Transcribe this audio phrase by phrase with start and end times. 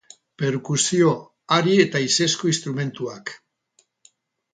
[0.43, 1.11] Perkusio,
[1.57, 3.31] hari eta haizezko instrumentuak.